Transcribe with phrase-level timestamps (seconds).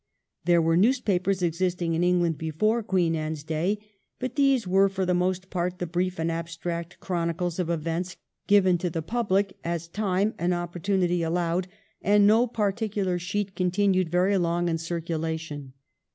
[0.45, 3.77] There were newspapers existing in England before Queen Anne's day,
[4.17, 8.17] but these were for the most part the brief and abstract chronicles of events
[8.47, 11.67] given to the public as time and opportunity allowed,
[12.01, 15.73] and no particular sheet continued very long in circulation.